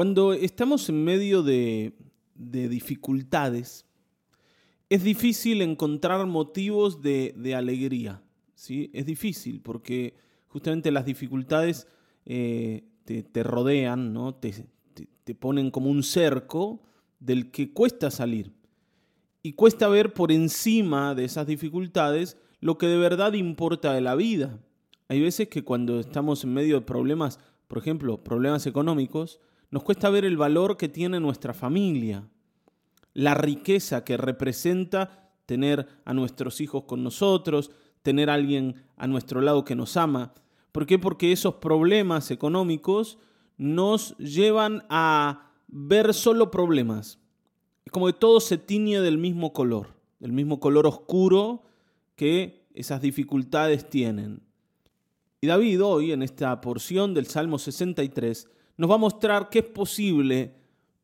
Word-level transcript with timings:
Cuando 0.00 0.32
estamos 0.32 0.88
en 0.88 1.04
medio 1.04 1.42
de, 1.42 1.92
dificultades, 2.34 3.84
es 4.88 5.04
difícil 5.04 5.60
encontrar 5.60 6.24
motivos 6.24 7.02
de, 7.02 7.54
alegría. 7.54 8.22
¿sí? 8.54 8.90
Es 8.94 9.04
difícil 9.04 9.60
porque 9.60 10.14
justamente 10.48 10.90
las 10.90 11.04
dificultades 11.04 11.86
eh, 12.24 12.82
te, 13.04 13.42
rodean, 13.42 14.14
¿no? 14.14 14.34
te, 14.34 14.70
te 15.22 15.34
ponen 15.34 15.70
como 15.70 15.90
un 15.90 16.02
cerco 16.02 16.80
del 17.18 17.50
que 17.50 17.74
cuesta 17.74 18.10
salir. 18.10 18.54
Y 19.42 19.52
cuesta 19.52 19.86
ver 19.88 20.14
por 20.14 20.32
encima 20.32 21.14
de 21.14 21.26
esas 21.26 21.46
dificultades 21.46 22.38
lo 22.60 22.78
que 22.78 22.86
de 22.86 22.96
verdad 22.96 23.34
importa 23.34 23.92
de 23.92 24.00
la 24.00 24.14
vida. 24.14 24.58
Hay 25.08 25.20
veces 25.20 25.48
que 25.48 25.62
cuando 25.62 26.00
estamos 26.00 26.42
en 26.42 26.54
medio 26.54 26.76
de 26.76 26.86
problemas, 26.86 27.38
por 27.68 27.76
ejemplo, 27.76 28.24
problemas 28.24 28.66
económicos, 28.66 29.40
nos 29.70 29.82
cuesta 29.82 30.10
ver 30.10 30.24
el 30.24 30.36
valor 30.36 30.76
que 30.76 30.88
tiene 30.88 31.20
nuestra 31.20 31.54
familia, 31.54 32.28
la 33.14 33.34
riqueza 33.34 34.04
que 34.04 34.16
representa 34.16 35.30
tener 35.46 35.86
a 36.04 36.14
nuestros 36.14 36.60
hijos 36.60 36.84
con 36.84 37.02
nosotros, 37.02 37.70
tener 38.02 38.30
a 38.30 38.34
alguien 38.34 38.76
a 38.96 39.06
nuestro 39.06 39.40
lado 39.40 39.64
que 39.64 39.74
nos 39.74 39.96
ama. 39.96 40.32
¿Por 40.72 40.86
qué? 40.86 40.98
Porque 40.98 41.32
esos 41.32 41.54
problemas 41.54 42.30
económicos 42.30 43.18
nos 43.56 44.16
llevan 44.18 44.84
a 44.88 45.50
ver 45.68 46.14
solo 46.14 46.50
problemas. 46.50 47.18
Es 47.84 47.92
como 47.92 48.06
que 48.06 48.12
todo 48.12 48.40
se 48.40 48.58
tiñe 48.58 49.00
del 49.00 49.18
mismo 49.18 49.52
color, 49.52 49.94
del 50.18 50.32
mismo 50.32 50.60
color 50.60 50.86
oscuro 50.86 51.62
que 52.16 52.66
esas 52.74 53.02
dificultades 53.02 53.88
tienen. 53.88 54.42
Y 55.40 55.46
David 55.46 55.82
hoy, 55.82 56.12
en 56.12 56.22
esta 56.22 56.60
porción 56.60 57.14
del 57.14 57.26
Salmo 57.26 57.58
63, 57.58 58.48
nos 58.80 58.90
va 58.90 58.94
a 58.94 58.98
mostrar 58.98 59.50
que 59.50 59.60
es 59.60 59.64
posible 59.66 60.54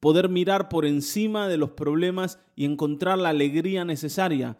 poder 0.01 0.29
mirar 0.29 0.69
por 0.69 0.87
encima 0.87 1.47
de 1.47 1.59
los 1.59 1.71
problemas 1.71 2.39
y 2.55 2.65
encontrar 2.65 3.19
la 3.19 3.29
alegría 3.29 3.85
necesaria 3.85 4.59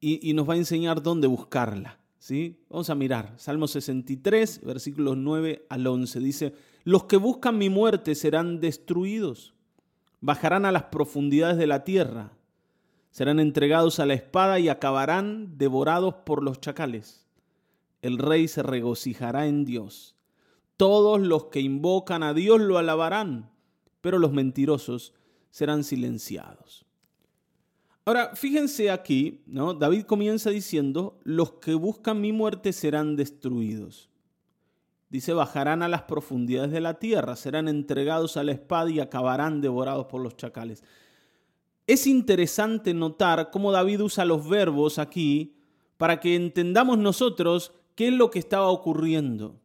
y, 0.00 0.32
nos 0.32 0.48
va 0.48 0.54
a 0.54 0.56
enseñar 0.56 1.02
dónde 1.02 1.26
buscarla. 1.26 1.98
¿sí? 2.18 2.58
Vamos 2.70 2.88
a 2.88 2.94
mirar. 2.94 3.34
Salmo 3.36 3.68
63, 3.68 4.62
versículos 4.64 5.18
9 5.18 5.66
al 5.68 5.86
11. 5.86 6.20
Dice, 6.20 6.54
los 6.84 7.04
que 7.04 7.18
buscan 7.18 7.58
mi 7.58 7.68
muerte 7.68 8.14
serán 8.14 8.60
destruidos, 8.60 9.52
bajarán 10.22 10.64
a 10.64 10.72
las 10.72 10.84
profundidades 10.84 11.58
de 11.58 11.66
la 11.66 11.84
tierra, 11.84 12.32
serán 13.10 13.38
entregados 13.38 14.00
a 14.00 14.06
la 14.06 14.14
espada 14.14 14.58
y 14.58 14.70
acabarán 14.70 15.58
devorados 15.58 16.14
por 16.24 16.42
los 16.42 16.60
chacales 16.60 17.20
el 18.02 18.18
rey 18.18 18.48
se 18.48 18.62
regocijará 18.62 19.46
en 19.46 19.64
Dios. 19.64 20.16
Todos 20.80 21.20
los 21.20 21.44
que 21.48 21.60
invocan 21.60 22.22
a 22.22 22.32
Dios 22.32 22.58
lo 22.58 22.78
alabarán, 22.78 23.50
pero 24.00 24.18
los 24.18 24.32
mentirosos 24.32 25.12
serán 25.50 25.84
silenciados. 25.84 26.86
Ahora, 28.06 28.34
fíjense 28.34 28.90
aquí, 28.90 29.42
¿no? 29.44 29.74
David 29.74 30.04
comienza 30.04 30.48
diciendo, 30.48 31.20
los 31.22 31.52
que 31.52 31.74
buscan 31.74 32.22
mi 32.22 32.32
muerte 32.32 32.72
serán 32.72 33.14
destruidos. 33.14 34.08
Dice, 35.10 35.34
bajarán 35.34 35.82
a 35.82 35.88
las 35.88 36.04
profundidades 36.04 36.70
de 36.70 36.80
la 36.80 36.98
tierra, 36.98 37.36
serán 37.36 37.68
entregados 37.68 38.38
a 38.38 38.42
la 38.42 38.52
espada 38.52 38.88
y 38.88 39.00
acabarán 39.00 39.60
devorados 39.60 40.06
por 40.06 40.22
los 40.22 40.38
chacales. 40.38 40.82
Es 41.86 42.06
interesante 42.06 42.94
notar 42.94 43.50
cómo 43.50 43.70
David 43.70 44.00
usa 44.00 44.24
los 44.24 44.48
verbos 44.48 44.98
aquí 44.98 45.58
para 45.98 46.20
que 46.20 46.36
entendamos 46.36 46.96
nosotros 46.96 47.74
¿Qué 48.00 48.08
es 48.08 48.14
lo 48.14 48.30
que 48.30 48.38
estaba 48.38 48.68
ocurriendo? 48.68 49.59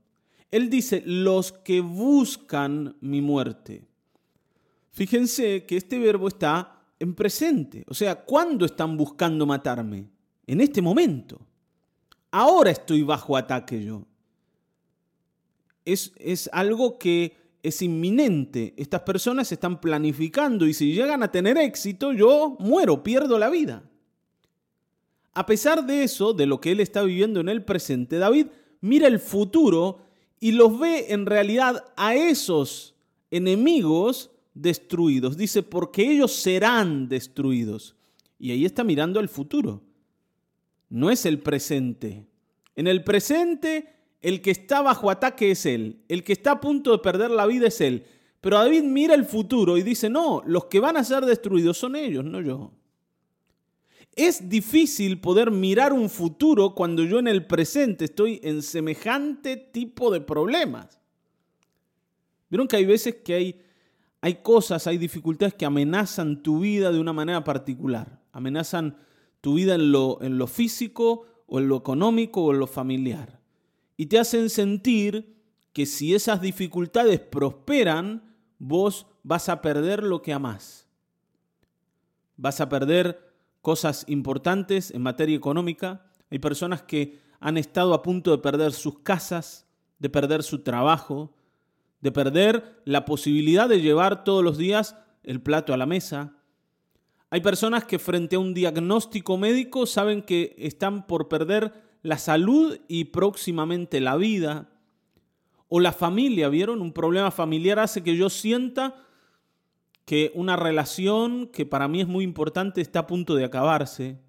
Él 0.56 0.70
dice, 0.70 1.04
los 1.06 1.52
que 1.52 1.82
buscan 1.82 2.96
mi 3.02 3.20
muerte. 3.20 3.86
Fíjense 4.92 5.66
que 5.66 5.76
este 5.76 6.00
verbo 6.00 6.30
está 6.30 6.82
en 6.98 7.14
presente. 7.14 7.84
O 7.90 7.94
sea, 7.94 8.24
¿cuándo 8.24 8.66
están 8.66 8.96
buscando 8.96 9.46
matarme? 9.46 10.08
En 10.48 10.62
este 10.62 10.82
momento. 10.82 11.42
Ahora 12.32 12.72
estoy 12.72 13.04
bajo 13.04 13.36
ataque 13.36 13.84
yo. 13.84 14.04
Es, 15.84 16.14
es 16.16 16.50
algo 16.54 16.98
que 17.00 17.36
es 17.62 17.82
inminente. 17.82 18.74
Estas 18.78 19.02
personas 19.02 19.52
están 19.52 19.82
planificando 19.82 20.66
y 20.66 20.74
si 20.74 20.94
llegan 20.94 21.22
a 21.22 21.32
tener 21.32 21.58
éxito, 21.58 22.14
yo 22.14 22.56
muero, 22.62 23.04
pierdo 23.04 23.38
la 23.38 23.50
vida. 23.50 23.84
A 25.34 25.46
pesar 25.46 25.86
de 25.86 26.04
eso, 26.04 26.32
de 26.32 26.46
lo 26.46 26.62
que 26.62 26.72
él 26.72 26.80
está 26.80 27.04
viviendo 27.04 27.42
en 27.42 27.50
el 27.50 27.62
presente, 27.66 28.20
David 28.20 28.48
mira 28.80 29.08
el 29.08 29.20
futuro 29.20 30.06
y 30.46 30.52
los 30.52 30.78
ve 30.80 31.08
en 31.10 31.26
realidad 31.26 31.86
a 31.98 32.14
esos 32.14 32.94
enemigos 33.32 34.30
destruidos. 34.54 35.38
Dice, 35.38 35.64
porque 35.64 36.08
ellos 36.08 36.34
serán 36.34 37.10
destruidos. 37.10 37.96
Y 38.38 38.52
ahí 38.52 38.64
está 38.64 38.84
mirando 38.84 39.20
el 39.20 39.28
futuro. 39.28 39.82
No 40.88 41.10
es 41.10 41.26
el 41.26 41.40
presente. 41.40 42.28
En 42.76 42.86
el 42.86 43.04
presente, 43.04 43.90
el 44.22 44.44
que 44.44 44.52
está 44.52 44.84
bajo 44.84 45.10
ataque 45.10 45.50
es 45.50 45.66
él. 45.66 46.04
El 46.10 46.24
que 46.24 46.34
está 46.34 46.52
a 46.52 46.62
punto 46.62 46.92
de 46.92 47.00
perder 47.00 47.32
la 47.32 47.48
vida 47.48 47.66
es 47.66 47.82
él. 47.82 48.06
Pero 48.40 48.58
David 48.58 48.84
mira 48.84 49.16
el 49.16 49.26
futuro 49.26 49.80
y 49.80 49.82
dice, 49.82 50.12
no, 50.12 50.44
los 50.46 50.66
que 50.66 50.80
van 50.80 50.96
a 50.96 51.04
ser 51.04 51.26
destruidos 51.26 51.80
son 51.80 51.96
ellos, 51.96 52.24
no 52.24 52.40
yo. 52.40 52.72
Es 54.16 54.48
difícil 54.48 55.20
poder 55.20 55.52
mirar 55.52 55.92
un 55.92 56.10
futuro 56.10 56.74
cuando 56.74 57.04
yo 57.04 57.20
en 57.20 57.28
el 57.28 57.46
presente 57.46 58.06
estoy 58.06 58.40
en 58.44 58.62
semejante 58.62 59.58
tipo 59.58 60.10
de 60.10 60.22
problemas. 60.22 61.00
Vieron 62.50 62.68
que 62.68 62.78
hay 62.78 62.86
veces 62.86 63.16
que 63.26 63.34
hay, 63.34 63.62
hay 64.22 64.36
cosas, 64.36 64.88
hay 64.88 64.98
dificultades 64.98 65.54
que 65.54 65.66
amenazan 65.66 66.42
tu 66.42 66.62
vida 66.62 66.94
de 66.94 67.00
una 67.00 67.12
manera 67.12 67.44
particular. 67.44 68.22
Amenazan 68.32 68.98
tu 69.42 69.56
vida 69.56 69.76
en 69.76 69.92
lo, 69.92 70.22
en 70.22 70.38
lo 70.38 70.48
físico 70.48 71.26
o 71.48 71.60
en 71.60 71.68
lo 71.68 71.76
económico 71.76 72.42
o 72.42 72.54
en 72.54 72.60
lo 72.60 72.68
familiar. 72.68 73.42
Y 73.98 74.06
te 74.06 74.18
hacen 74.18 74.50
sentir 74.50 75.36
que 75.74 75.86
si 75.86 76.16
esas 76.16 76.42
dificultades 76.42 77.20
prosperan, 77.20 78.34
vos 78.60 79.08
vas 79.24 79.50
a 79.50 79.62
perder 79.62 80.04
lo 80.04 80.22
que 80.22 80.32
amás. 80.32 80.88
Vas 82.38 82.62
a 82.62 82.70
perder 82.70 83.25
cosas 83.66 84.06
importantes 84.08 84.92
en 84.92 85.02
materia 85.02 85.36
económica. 85.36 86.06
Hay 86.30 86.38
personas 86.38 86.84
que 86.84 87.18
han 87.40 87.58
estado 87.58 87.96
a 87.96 88.04
punto 88.04 88.30
de 88.30 88.38
perder 88.38 88.74
sus 88.74 89.00
casas, 89.00 89.66
de 89.98 90.08
perder 90.08 90.44
su 90.44 90.60
trabajo, 90.62 91.34
de 92.00 92.12
perder 92.12 92.80
la 92.86 93.06
posibilidad 93.06 93.68
de 93.68 93.82
llevar 93.82 94.24
todos 94.24 94.44
los 94.44 94.60
días 94.60 94.96
el 95.24 95.42
plato 95.42 95.74
a 95.74 95.78
la 95.78 95.88
mesa. 95.88 96.36
Hay 97.32 97.42
personas 97.42 97.86
que 97.86 97.98
frente 97.98 98.36
a 98.36 98.40
un 98.40 98.54
diagnóstico 98.54 99.36
médico 99.36 99.88
saben 99.88 100.22
que 100.22 100.56
están 100.60 101.08
por 101.08 101.28
perder 101.28 101.74
la 102.04 102.20
salud 102.20 102.78
y 102.88 103.06
próximamente 103.06 104.00
la 104.00 104.16
vida. 104.16 104.70
O 105.70 105.80
la 105.80 105.92
familia, 105.92 106.50
¿vieron? 106.50 106.84
Un 106.84 106.94
problema 106.94 107.32
familiar 107.32 107.80
hace 107.80 108.04
que 108.04 108.16
yo 108.16 108.30
sienta 108.30 109.05
que 110.06 110.32
una 110.36 110.56
relación 110.56 111.48
que 111.48 111.66
para 111.66 111.88
mí 111.88 112.02
es 112.02 112.08
muy 112.08 112.24
importante 112.24 112.80
está 112.80 113.00
a 113.00 113.08
punto 113.08 113.36
de 113.36 113.44
acabarse. 113.44 114.20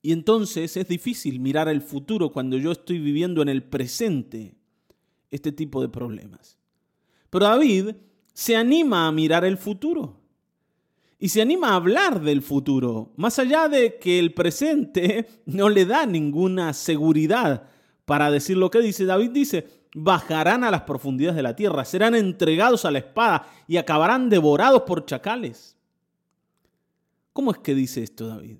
Y 0.00 0.12
entonces 0.12 0.76
es 0.76 0.88
difícil 0.88 1.38
mirar 1.38 1.68
el 1.68 1.82
futuro 1.82 2.32
cuando 2.32 2.56
yo 2.56 2.72
estoy 2.72 2.98
viviendo 2.98 3.42
en 3.42 3.50
el 3.50 3.62
presente 3.62 4.56
este 5.30 5.52
tipo 5.52 5.82
de 5.82 5.88
problemas. 5.88 6.58
Pero 7.30 7.44
David 7.44 7.96
se 8.32 8.56
anima 8.56 9.06
a 9.06 9.12
mirar 9.12 9.44
el 9.44 9.58
futuro 9.58 10.18
y 11.18 11.28
se 11.28 11.42
anima 11.42 11.70
a 11.70 11.74
hablar 11.74 12.22
del 12.22 12.42
futuro, 12.42 13.12
más 13.16 13.38
allá 13.38 13.68
de 13.68 13.98
que 13.98 14.18
el 14.18 14.32
presente 14.32 15.26
no 15.46 15.68
le 15.68 15.84
da 15.84 16.06
ninguna 16.06 16.72
seguridad 16.72 17.68
para 18.04 18.30
decir 18.30 18.56
lo 18.56 18.70
que 18.70 18.80
dice. 18.80 19.04
David 19.04 19.30
dice, 19.30 19.66
bajarán 19.94 20.64
a 20.64 20.70
las 20.70 20.82
profundidades 20.82 21.36
de 21.36 21.42
la 21.42 21.56
tierra, 21.56 21.84
serán 21.84 22.14
entregados 22.14 22.84
a 22.84 22.90
la 22.90 22.98
espada 22.98 23.46
y 23.66 23.76
acabarán 23.76 24.28
devorados 24.28 24.82
por 24.82 25.06
chacales. 25.06 25.76
¿Cómo 27.32 27.50
es 27.52 27.58
que 27.58 27.74
dice 27.74 28.02
esto 28.02 28.26
David? 28.26 28.56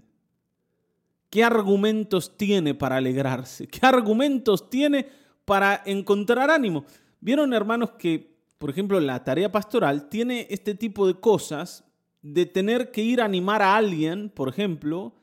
¿Qué 1.31 1.44
argumentos 1.44 2.37
tiene 2.37 2.75
para 2.75 2.97
alegrarse? 2.97 3.67
¿Qué 3.67 3.81
argumentos 3.85 4.70
tiene 4.70 5.08
para 5.44 5.82
encontrar 5.85 6.50
ánimo? 6.50 6.85
Vieron 7.20 7.53
hermanos 7.53 7.91
que, 7.99 8.38
por 8.58 8.70
ejemplo, 8.70 8.99
la 9.00 9.23
tarea 9.25 9.53
pastoral 9.53 10.08
tiene 10.08 10.47
este 10.50 10.75
tipo 10.75 11.06
de 11.06 11.14
cosas 11.14 11.85
de 12.23 12.47
tener 12.47 12.91
que 12.91 13.03
ir 13.03 13.20
a 13.20 13.26
animar 13.26 13.62
a 13.62 13.76
alguien, 13.76 14.31
por 14.31 14.49
ejemplo, 14.49 15.14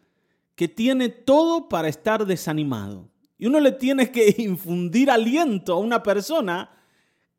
que 0.55 0.67
tiene 0.67 1.09
todo 1.09 1.67
para 1.67 1.87
estar 1.87 2.25
desanimado. 2.25 3.09
Y 3.37 3.47
uno 3.47 3.59
le 3.59 3.71
tiene 3.73 4.11
que 4.11 4.33
infundir 4.39 5.09
aliento 5.09 5.73
a 5.73 5.79
una 5.79 6.01
persona 6.03 6.69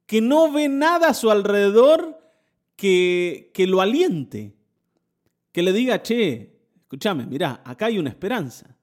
que 0.06 0.20
no 0.20 0.52
ve 0.52 0.69
nada 0.69 1.08
a 1.08 1.14
su 1.14 1.31
alrededor 1.31 2.19
que, 2.76 3.50
que 3.54 3.66
lo 3.66 3.81
aliente. 3.81 4.54
Que 5.52 5.62
le 5.62 5.72
diga, 5.72 6.02
che, 6.02 6.60
escúchame, 6.82 7.26
mira, 7.26 7.62
acá 7.64 7.87
hay 7.87 7.98
una 7.98 8.10
esperanza. 8.10 8.76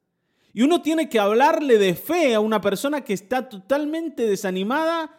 Y 0.54 0.62
uno 0.62 0.81
tiene 0.81 1.10
que 1.10 1.19
hablarle 1.19 1.77
de 1.77 1.95
fe 1.95 2.36
a 2.36 2.39
una 2.39 2.62
persona 2.62 3.01
que 3.01 3.13
está 3.13 3.50
totalmente 3.50 4.27
desanimada 4.27 5.18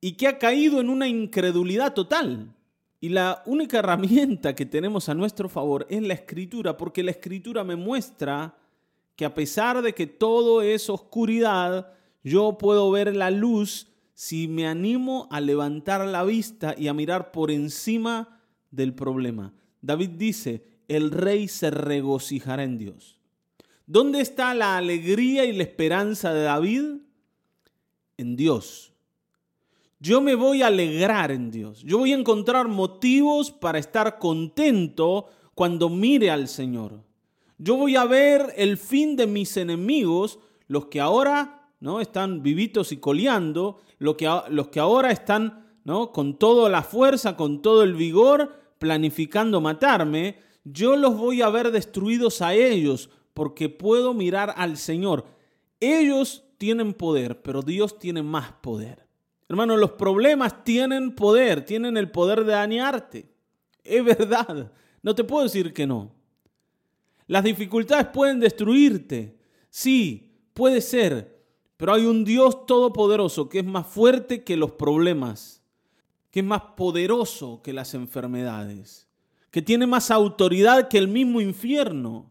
y 0.00 0.12
que 0.12 0.26
ha 0.26 0.38
caído 0.38 0.80
en 0.80 0.90
una 0.90 1.06
incredulidad 1.06 1.94
total. 1.94 2.52
Y 3.00 3.10
la 3.10 3.42
única 3.46 3.78
herramienta 3.78 4.54
que 4.54 4.66
tenemos 4.66 5.08
a 5.08 5.14
nuestro 5.14 5.48
favor 5.48 5.86
es 5.88 6.02
la 6.02 6.14
escritura, 6.14 6.76
porque 6.76 7.02
la 7.02 7.12
escritura 7.12 7.62
me 7.62 7.76
muestra 7.76 8.56
que 9.16 9.24
a 9.24 9.34
pesar 9.34 9.82
de 9.82 9.94
que 9.94 10.06
todo 10.06 10.62
es 10.62 10.88
oscuridad, 10.90 11.92
yo 12.24 12.58
puedo 12.58 12.90
ver 12.90 13.14
la 13.14 13.30
luz 13.30 13.88
si 14.14 14.48
me 14.48 14.66
animo 14.66 15.28
a 15.30 15.40
levantar 15.40 16.06
la 16.06 16.24
vista 16.24 16.74
y 16.78 16.88
a 16.88 16.94
mirar 16.94 17.32
por 17.32 17.50
encima 17.50 18.40
del 18.70 18.94
problema. 18.94 19.52
David 19.80 20.10
dice, 20.10 20.64
el 20.88 21.10
rey 21.10 21.48
se 21.48 21.70
regocijará 21.70 22.62
en 22.62 22.78
Dios. 22.78 23.18
¿Dónde 23.86 24.20
está 24.20 24.54
la 24.54 24.76
alegría 24.76 25.44
y 25.44 25.52
la 25.52 25.64
esperanza 25.64 26.32
de 26.32 26.42
David? 26.42 26.84
En 28.16 28.36
Dios. 28.36 28.92
Yo 29.98 30.20
me 30.20 30.34
voy 30.34 30.62
a 30.62 30.68
alegrar 30.68 31.30
en 31.30 31.50
Dios. 31.50 31.82
Yo 31.82 31.98
voy 31.98 32.12
a 32.12 32.16
encontrar 32.16 32.68
motivos 32.68 33.50
para 33.50 33.78
estar 33.78 34.18
contento 34.18 35.26
cuando 35.54 35.88
mire 35.88 36.30
al 36.30 36.48
Señor. 36.48 37.02
Yo 37.64 37.76
voy 37.76 37.94
a 37.94 38.04
ver 38.06 38.54
el 38.56 38.76
fin 38.76 39.14
de 39.14 39.28
mis 39.28 39.56
enemigos, 39.56 40.40
los 40.66 40.86
que 40.86 41.00
ahora 41.00 41.70
¿no? 41.78 42.00
están 42.00 42.42
vivitos 42.42 42.90
y 42.90 42.96
coleando, 42.96 43.78
los 44.00 44.16
que, 44.16 44.28
los 44.48 44.66
que 44.66 44.80
ahora 44.80 45.12
están 45.12 45.64
¿no? 45.84 46.10
con 46.10 46.40
toda 46.40 46.68
la 46.68 46.82
fuerza, 46.82 47.36
con 47.36 47.62
todo 47.62 47.84
el 47.84 47.94
vigor, 47.94 48.52
planificando 48.80 49.60
matarme. 49.60 50.38
Yo 50.64 50.96
los 50.96 51.16
voy 51.16 51.40
a 51.40 51.50
ver 51.50 51.70
destruidos 51.70 52.42
a 52.42 52.52
ellos 52.52 53.10
porque 53.32 53.68
puedo 53.68 54.12
mirar 54.12 54.52
al 54.56 54.76
Señor. 54.76 55.24
Ellos 55.78 56.42
tienen 56.58 56.92
poder, 56.92 57.42
pero 57.42 57.62
Dios 57.62 57.96
tiene 57.96 58.24
más 58.24 58.54
poder. 58.54 59.06
Hermano, 59.48 59.76
los 59.76 59.92
problemas 59.92 60.64
tienen 60.64 61.14
poder, 61.14 61.64
tienen 61.64 61.96
el 61.96 62.10
poder 62.10 62.44
de 62.44 62.54
dañarte. 62.54 63.30
Es 63.84 64.04
verdad, 64.04 64.72
no 65.00 65.14
te 65.14 65.22
puedo 65.22 65.44
decir 65.44 65.72
que 65.72 65.86
no. 65.86 66.21
Las 67.32 67.44
dificultades 67.44 68.08
pueden 68.08 68.40
destruirte. 68.40 69.38
Sí, 69.70 70.34
puede 70.52 70.82
ser. 70.82 71.42
Pero 71.78 71.94
hay 71.94 72.04
un 72.04 72.26
Dios 72.26 72.66
todopoderoso 72.66 73.48
que 73.48 73.60
es 73.60 73.64
más 73.64 73.86
fuerte 73.86 74.44
que 74.44 74.54
los 74.54 74.72
problemas, 74.72 75.62
que 76.30 76.40
es 76.40 76.44
más 76.44 76.60
poderoso 76.76 77.62
que 77.62 77.72
las 77.72 77.94
enfermedades, 77.94 79.08
que 79.50 79.62
tiene 79.62 79.86
más 79.86 80.10
autoridad 80.10 80.88
que 80.88 80.98
el 80.98 81.08
mismo 81.08 81.40
infierno. 81.40 82.30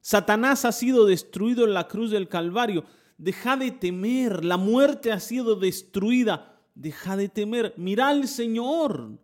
Satanás 0.00 0.64
ha 0.64 0.70
sido 0.70 1.04
destruido 1.04 1.64
en 1.64 1.74
la 1.74 1.88
cruz 1.88 2.12
del 2.12 2.28
Calvario. 2.28 2.84
Deja 3.18 3.56
de 3.56 3.72
temer, 3.72 4.44
la 4.44 4.56
muerte 4.56 5.10
ha 5.10 5.18
sido 5.18 5.56
destruida. 5.56 6.60
Deja 6.76 7.16
de 7.16 7.28
temer, 7.28 7.74
mira 7.76 8.06
al 8.06 8.28
Señor 8.28 9.18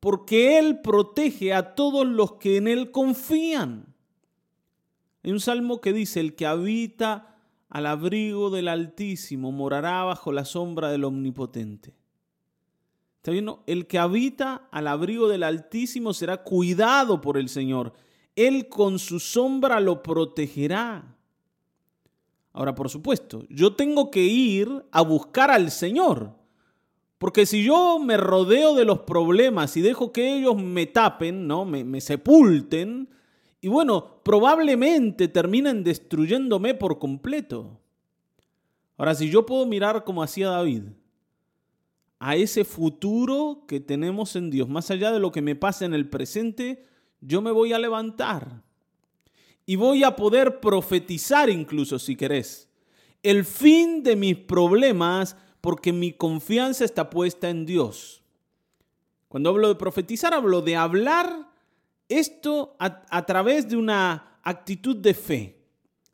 porque 0.00 0.58
Él 0.58 0.80
protege 0.80 1.52
a 1.52 1.74
todos 1.74 2.06
los 2.06 2.32
que 2.32 2.56
en 2.56 2.66
Él 2.66 2.90
confían. 2.90 3.94
Hay 5.22 5.32
un 5.32 5.40
salmo 5.40 5.80
que 5.80 5.92
dice, 5.92 6.20
el 6.20 6.34
que 6.34 6.46
habita 6.46 7.36
al 7.68 7.86
abrigo 7.86 8.50
del 8.50 8.68
Altísimo 8.68 9.52
morará 9.52 10.02
bajo 10.04 10.32
la 10.32 10.44
sombra 10.44 10.90
del 10.90 11.04
Omnipotente. 11.04 11.94
¿Está 13.16 13.30
viendo? 13.32 13.62
El 13.66 13.86
que 13.86 13.98
habita 13.98 14.68
al 14.70 14.86
abrigo 14.86 15.28
del 15.28 15.42
Altísimo 15.42 16.14
será 16.14 16.42
cuidado 16.42 17.20
por 17.20 17.36
el 17.36 17.50
Señor. 17.50 17.92
Él 18.34 18.70
con 18.70 18.98
su 18.98 19.20
sombra 19.20 19.78
lo 19.78 20.02
protegerá. 20.02 21.16
Ahora, 22.54 22.74
por 22.74 22.88
supuesto, 22.88 23.44
yo 23.50 23.76
tengo 23.76 24.10
que 24.10 24.22
ir 24.22 24.86
a 24.90 25.02
buscar 25.02 25.50
al 25.50 25.70
Señor. 25.70 26.39
Porque 27.20 27.44
si 27.44 27.62
yo 27.62 27.98
me 27.98 28.16
rodeo 28.16 28.74
de 28.74 28.86
los 28.86 29.00
problemas 29.00 29.76
y 29.76 29.82
dejo 29.82 30.10
que 30.10 30.38
ellos 30.38 30.56
me 30.56 30.86
tapen, 30.86 31.46
¿no? 31.46 31.66
me, 31.66 32.00
sepulten, 32.00 33.10
y 33.60 33.68
bueno, 33.68 34.22
probablemente 34.22 35.28
terminen 35.28 35.84
destruyéndome 35.84 36.72
por 36.72 36.98
completo. 36.98 37.78
Ahora, 38.96 39.14
si 39.14 39.28
yo 39.28 39.44
puedo 39.44 39.66
mirar 39.66 40.02
como 40.02 40.22
hacía 40.22 40.48
David, 40.48 40.84
a 42.20 42.36
ese 42.36 42.64
futuro 42.64 43.64
que 43.68 43.80
tenemos 43.80 44.34
en 44.34 44.48
Dios, 44.48 44.70
más 44.70 44.90
allá 44.90 45.12
de 45.12 45.20
lo 45.20 45.30
que 45.30 45.42
me 45.42 45.54
pasa 45.54 45.84
en 45.84 45.92
el 45.92 46.08
presente, 46.08 46.86
yo 47.20 47.42
me 47.42 47.50
voy 47.50 47.74
a 47.74 47.78
levantar. 47.78 48.62
Y 49.66 49.76
voy 49.76 50.04
a 50.04 50.16
poder 50.16 50.58
profetizar 50.58 51.50
incluso, 51.50 51.98
si 51.98 52.16
querés. 52.16 52.70
El 53.22 53.44
fin 53.44 54.02
de 54.02 54.16
mis 54.16 54.38
problemas 54.38 55.36
porque 55.60 55.92
mi 55.92 56.12
confianza 56.12 56.84
está 56.84 57.10
puesta 57.10 57.48
en 57.50 57.66
Dios. 57.66 58.22
Cuando 59.28 59.50
hablo 59.50 59.68
de 59.68 59.74
profetizar, 59.74 60.34
hablo 60.34 60.62
de 60.62 60.76
hablar 60.76 61.50
esto 62.08 62.76
a, 62.78 63.24
través 63.26 63.68
de 63.68 63.76
una 63.76 64.40
actitud 64.42 64.96
de 64.96 65.14
fe. 65.14 65.64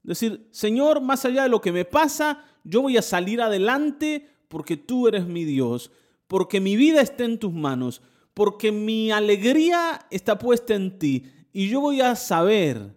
Es 0.04 0.20
decir, 0.20 0.46
Señor, 0.50 1.00
más 1.00 1.24
allá 1.24 1.44
de 1.44 1.48
lo 1.48 1.60
que 1.60 1.72
me 1.72 1.84
pasa, 1.84 2.44
yo 2.62 2.82
voy 2.82 2.96
a 2.96 3.02
salir 3.02 3.40
adelante 3.40 4.28
porque 4.48 4.76
tú 4.76 5.08
eres 5.08 5.26
mi 5.26 5.44
Dios, 5.44 5.90
porque 6.26 6.60
mi 6.60 6.76
vida 6.76 7.00
está 7.00 7.24
en 7.24 7.38
tus 7.38 7.52
manos, 7.52 8.02
porque 8.34 8.70
mi 8.70 9.10
alegría 9.10 10.06
está 10.10 10.38
puesta 10.38 10.74
en 10.74 10.98
ti. 10.98 11.24
Y 11.52 11.68
yo 11.68 11.80
voy 11.80 12.02
a 12.02 12.14
saber, 12.16 12.94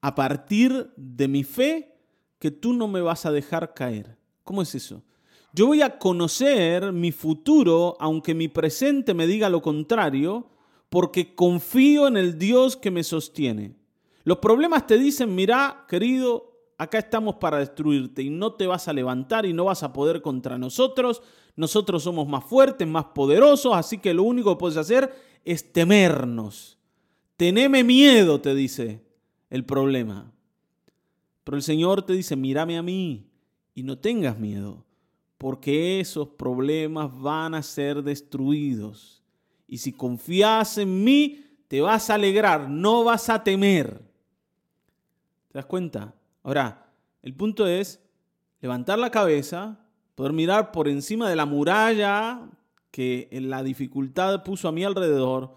a 0.00 0.14
partir 0.14 0.90
de 0.96 1.28
mi 1.28 1.44
fe, 1.44 1.94
que 2.38 2.50
tú 2.50 2.72
no 2.72 2.88
me 2.88 3.02
vas 3.02 3.26
a 3.26 3.32
dejar 3.32 3.74
caer. 3.74 4.16
¿Cómo 4.44 4.62
es 4.62 4.74
eso? 4.74 5.02
Yo 5.58 5.66
voy 5.66 5.82
a 5.82 5.98
conocer 5.98 6.92
mi 6.92 7.10
futuro, 7.10 7.96
aunque 7.98 8.32
mi 8.32 8.46
presente 8.46 9.12
me 9.12 9.26
diga 9.26 9.50
lo 9.50 9.60
contrario, 9.60 10.46
porque 10.88 11.34
confío 11.34 12.06
en 12.06 12.16
el 12.16 12.38
Dios 12.38 12.76
que 12.76 12.92
me 12.92 13.02
sostiene. 13.02 13.74
Los 14.22 14.38
problemas 14.38 14.86
te 14.86 14.96
dicen, 14.96 15.34
mira, 15.34 15.84
querido, 15.88 16.52
acá 16.78 16.98
estamos 16.98 17.38
para 17.40 17.58
destruirte 17.58 18.22
y 18.22 18.30
no 18.30 18.52
te 18.52 18.68
vas 18.68 18.86
a 18.86 18.92
levantar 18.92 19.46
y 19.46 19.52
no 19.52 19.64
vas 19.64 19.82
a 19.82 19.92
poder 19.92 20.22
contra 20.22 20.58
nosotros. 20.58 21.22
Nosotros 21.56 22.04
somos 22.04 22.28
más 22.28 22.44
fuertes, 22.44 22.86
más 22.86 23.06
poderosos, 23.06 23.74
así 23.74 23.98
que 23.98 24.14
lo 24.14 24.22
único 24.22 24.54
que 24.54 24.60
puedes 24.60 24.76
hacer 24.76 25.12
es 25.44 25.72
temernos. 25.72 26.78
Teneme 27.36 27.82
miedo, 27.82 28.40
te 28.40 28.54
dice 28.54 29.04
el 29.50 29.64
problema. 29.64 30.30
Pero 31.42 31.56
el 31.56 31.64
Señor 31.64 32.02
te 32.02 32.12
dice, 32.12 32.36
mírame 32.36 32.78
a 32.78 32.82
mí 32.82 33.32
y 33.74 33.82
no 33.82 33.98
tengas 33.98 34.38
miedo 34.38 34.84
porque 35.38 36.00
esos 36.00 36.28
problemas 36.28 37.16
van 37.18 37.54
a 37.54 37.62
ser 37.62 38.02
destruidos. 38.02 39.22
Y 39.68 39.78
si 39.78 39.92
confías 39.92 40.78
en 40.78 41.04
mí, 41.04 41.44
te 41.68 41.80
vas 41.80 42.10
a 42.10 42.14
alegrar, 42.14 42.68
no 42.68 43.04
vas 43.04 43.28
a 43.28 43.44
temer. 43.44 44.02
¿Te 45.48 45.58
das 45.58 45.66
cuenta? 45.66 46.14
Ahora, 46.42 46.90
el 47.22 47.34
punto 47.34 47.66
es 47.66 48.00
levantar 48.60 48.98
la 48.98 49.10
cabeza, 49.10 49.78
poder 50.14 50.32
mirar 50.32 50.72
por 50.72 50.88
encima 50.88 51.28
de 51.30 51.36
la 51.36 51.46
muralla 51.46 52.48
que 52.90 53.28
la 53.30 53.62
dificultad 53.62 54.42
puso 54.42 54.68
a 54.68 54.72
mi 54.72 54.82
alrededor 54.82 55.54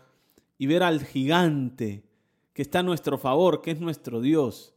y 0.58 0.68
ver 0.68 0.84
al 0.84 1.04
gigante 1.04 2.04
que 2.54 2.62
está 2.62 2.80
a 2.80 2.84
nuestro 2.84 3.18
favor, 3.18 3.62
que 3.62 3.72
es 3.72 3.80
nuestro 3.80 4.22
Dios, 4.22 4.76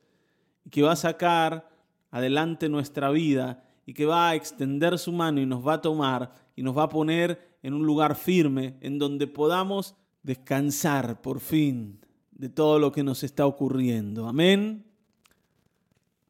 y 0.64 0.70
que 0.70 0.82
va 0.82 0.92
a 0.92 0.96
sacar 0.96 1.68
adelante 2.11 2.68
nuestra 2.68 3.11
vida 3.11 3.63
y 3.87 3.95
que 3.95 4.07
va 4.07 4.31
a 4.31 4.35
extender 4.35 4.99
su 4.99 5.12
mano 5.12 5.41
y 5.41 5.47
nos 5.47 5.67
va 5.67 5.75
a 5.75 5.83
tomar 5.83 6.33
y 6.57 6.62
nos 6.62 6.76
va 6.76 6.85
a 6.85 6.88
poner 6.88 7.57
en 7.62 7.75
un 7.75 7.87
lugar 7.87 8.17
firme 8.17 8.76
en 8.81 8.99
donde 8.99 9.26
podamos 9.26 9.95
descansar 10.23 11.21
por 11.21 11.41
fin 11.41 12.00
de 12.33 12.49
todo 12.49 12.79
lo 12.79 12.93
que 12.93 13.03
nos 13.03 13.23
está 13.23 13.47
ocurriendo. 13.47 14.26
Amén. 14.26 14.85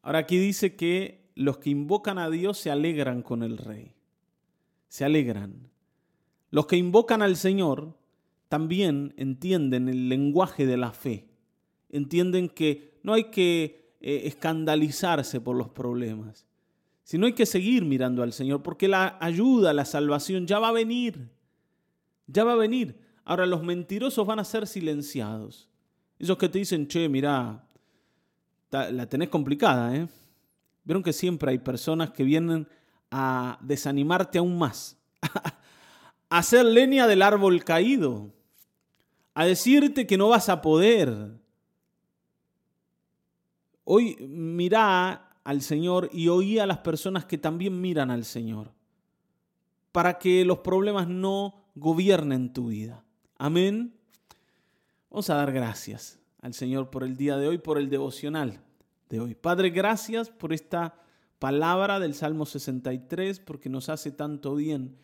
Ahora 0.01 0.19
aquí 0.19 0.37
dice 0.37 0.75
que 0.75 1.29
los 1.35 1.57
que 1.57 1.69
invocan 1.69 2.17
a 2.17 2.29
Dios 2.29 2.57
se 2.57 2.71
alegran 2.71 3.21
con 3.21 3.43
el 3.43 3.57
rey. 3.57 3.93
Se 4.87 5.03
alegran. 5.03 5.69
Los 6.51 6.67
que 6.67 6.77
invocan 6.77 7.21
al 7.21 7.35
Señor 7.35 7.97
también 8.49 9.13
entienden 9.17 9.89
el 9.89 10.09
lenguaje 10.09 10.65
de 10.65 10.77
la 10.77 10.91
fe. 10.91 11.27
Entienden 11.89 12.49
que 12.49 12.99
no 13.03 13.13
hay 13.13 13.25
que 13.25 13.95
eh, 13.99 14.21
escandalizarse 14.25 15.41
por 15.41 15.55
los 15.55 15.69
problemas 15.69 16.45
no 17.13 17.27
hay 17.27 17.33
que 17.33 17.45
seguir 17.45 17.85
mirando 17.85 18.23
al 18.23 18.33
Señor, 18.33 18.63
porque 18.63 18.87
la 18.87 19.17
ayuda, 19.21 19.73
la 19.73 19.85
salvación 19.85 20.47
ya 20.47 20.57
va 20.57 20.69
a 20.69 20.73
venir. 20.73 21.29
Ya 22.25 22.43
va 22.43 22.53
a 22.53 22.57
venir. 22.57 22.99
Ahora 23.23 23.45
los 23.45 23.63
mentirosos 23.63 24.25
van 24.25 24.39
a 24.39 24.43
ser 24.43 24.65
silenciados. 24.65 25.69
Esos 26.17 26.37
que 26.37 26.49
te 26.49 26.57
dicen, 26.57 26.87
che, 26.87 27.07
mira, 27.07 27.67
la 28.71 29.07
tenés 29.07 29.29
complicada, 29.29 29.95
¿eh? 29.95 30.07
Vieron 30.83 31.03
que 31.03 31.13
siempre 31.13 31.51
hay 31.51 31.59
personas 31.59 32.11
que 32.11 32.23
vienen 32.23 32.67
a 33.11 33.57
desanimarte 33.61 34.37
aún 34.37 34.57
más, 34.57 34.97
a 36.29 36.37
hacer 36.37 36.65
leña 36.65 37.07
del 37.07 37.21
árbol 37.21 37.63
caído, 37.63 38.33
a 39.33 39.45
decirte 39.45 40.05
que 40.07 40.17
no 40.17 40.29
vas 40.29 40.49
a 40.49 40.61
poder. 40.61 41.39
Hoy 43.83 44.15
mira 44.27 45.24
al 45.45 45.61
Señor 45.61 46.09
y 46.11 46.27
oí 46.27 46.59
a 46.59 46.65
las 46.65 46.79
personas 46.79 47.23
que 47.23 47.37
también 47.37 47.79
miran 47.79 48.11
al 48.11 48.25
Señor. 48.25 48.73
para 49.91 50.19
que 50.19 50.43
los 50.43 50.57
problemas 50.57 51.07
no 51.07 51.63
gobiernen 51.73 52.51
tu 52.51 52.67
vida. 52.67 53.05
Amén. 53.37 53.95
Vamos 55.09 55.29
a 55.29 55.35
dar 55.35 55.53
gracias 55.53 56.19
al 56.41 56.53
Señor 56.53 56.89
por 56.89 57.05
el 57.05 57.15
día 57.15 57.37
de 57.37 57.47
hoy, 57.47 57.59
por 57.59 57.77
el 57.77 57.89
devocional 57.89 58.59
de 59.07 59.21
hoy. 59.21 59.35
Padre, 59.35 59.69
gracias 59.69 60.29
por 60.29 60.51
esta 60.51 60.99
palabra 61.39 62.01
del 62.01 62.13
Salmo 62.13 62.45
63, 62.45 63.39
porque 63.39 63.69
nos 63.69 63.87
hace 63.87 64.11
tanto 64.11 64.55
bien. 64.55 64.97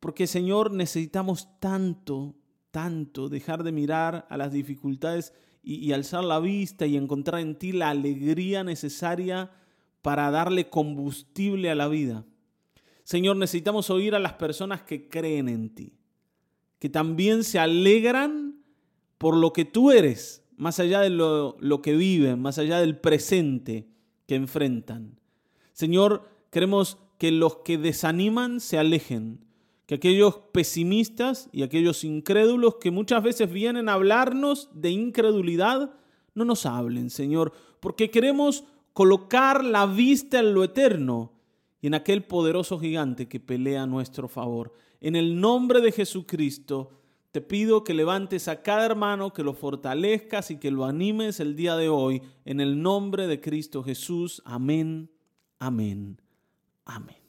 Porque, 0.00 0.26
Señor, 0.26 0.72
necesitamos 0.72 1.60
tanto, 1.60 2.34
tanto 2.70 3.28
dejar 3.28 3.62
de 3.64 3.72
mirar 3.72 4.26
a 4.30 4.38
las 4.38 4.50
dificultades 4.50 5.34
y, 5.62 5.74
y 5.74 5.92
alzar 5.92 6.24
la 6.24 6.40
vista 6.40 6.86
y 6.86 6.96
encontrar 6.96 7.42
en 7.42 7.58
ti 7.58 7.72
la 7.72 7.90
alegría 7.90 8.64
necesaria 8.64 9.50
para 10.02 10.30
darle 10.30 10.68
combustible 10.68 11.70
a 11.70 11.74
la 11.74 11.88
vida. 11.88 12.24
Señor, 13.04 13.36
necesitamos 13.36 13.90
oír 13.90 14.14
a 14.14 14.18
las 14.18 14.34
personas 14.34 14.82
que 14.82 15.08
creen 15.08 15.48
en 15.48 15.74
ti, 15.74 15.94
que 16.78 16.88
también 16.88 17.44
se 17.44 17.58
alegran 17.58 18.62
por 19.18 19.36
lo 19.36 19.52
que 19.52 19.64
tú 19.64 19.90
eres, 19.90 20.44
más 20.56 20.80
allá 20.80 21.00
de 21.00 21.10
lo, 21.10 21.82
que 21.82 21.94
viven, 21.94 22.40
más 22.40 22.58
allá 22.58 22.80
del 22.80 22.98
presente 22.98 23.88
que 24.26 24.34
enfrentan. 24.34 25.18
Señor, 25.72 26.28
queremos 26.50 26.98
que 27.18 27.30
los 27.30 27.56
que 27.58 27.78
desaniman 27.78 28.60
se 28.60 28.78
alejen, 28.78 29.44
que 29.86 29.96
aquellos 29.96 30.38
pesimistas 30.52 31.48
y 31.52 31.62
aquellos 31.62 32.04
incrédulos 32.04 32.76
que 32.76 32.90
muchas 32.90 33.22
veces 33.22 33.52
vienen 33.52 33.88
a 33.88 33.94
hablarnos 33.94 34.68
de 34.72 34.90
incredulidad, 34.90 35.94
no 36.34 36.44
nos 36.44 36.66
hablen, 36.66 37.10
Señor, 37.10 37.52
porque 37.80 38.10
queremos 38.10 38.64
colocar 38.92 39.64
la 39.64 39.86
vista 39.86 40.40
en 40.40 40.54
lo 40.54 40.64
eterno 40.64 41.32
y 41.80 41.88
en 41.88 41.94
aquel 41.94 42.24
poderoso 42.24 42.78
gigante 42.78 43.28
que 43.28 43.40
pelea 43.40 43.82
a 43.82 43.86
nuestro 43.86 44.28
favor. 44.28 44.72
En 45.00 45.16
el 45.16 45.40
nombre 45.40 45.80
de 45.80 45.92
Jesucristo, 45.92 46.90
te 47.32 47.40
pido 47.40 47.82
que 47.82 47.94
levantes 47.94 48.46
a 48.46 48.62
cada 48.62 48.84
hermano, 48.84 49.32
que 49.32 49.42
lo 49.42 49.54
fortalezcas 49.54 50.50
y 50.50 50.58
que 50.58 50.70
lo 50.70 50.84
animes 50.84 51.40
el 51.40 51.56
día 51.56 51.76
de 51.76 51.88
hoy. 51.88 52.22
En 52.44 52.60
el 52.60 52.80
nombre 52.80 53.26
de 53.26 53.40
Cristo 53.40 53.82
Jesús. 53.82 54.42
Amén, 54.44 55.10
amén, 55.58 56.20
amén. 56.84 57.21